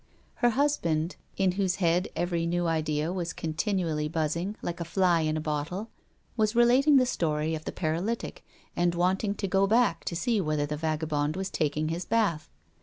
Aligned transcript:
Her 0.37 0.49
husband, 0.49 1.15
in 1.37 1.51
whose 1.51 1.75
head 1.75 2.07
every 2.15 2.47
new 2.47 2.65
idea 2.65 3.13
was 3.13 3.33
continually 3.33 4.07
buzzing, 4.07 4.55
like 4.63 4.79
a 4.79 4.83
fly 4.83 5.21
in 5.21 5.37
a 5.37 5.39
bottle, 5.39 5.91
was 6.35 6.55
relating 6.55 6.95
the 6.97 7.05
story 7.05 7.53
of 7.53 7.65
the 7.65 7.71
paralytic, 7.71 8.43
and 8.75 8.95
wanted 8.95 9.37
to 9.37 9.47
go 9.47 9.67
back 9.67 10.03
to 10.05 10.15
see 10.15 10.41
whether 10.41 10.65
the 10.65 10.75
vagabond 10.75 11.35
was 11.35 11.51
taking 11.51 11.89
his 11.89 12.05
bath. 12.05 12.49